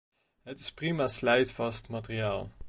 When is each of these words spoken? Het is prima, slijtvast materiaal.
Het 0.41 0.59
is 0.59 0.71
prima, 0.71 1.07
slijtvast 1.07 1.89
materiaal. 1.89 2.49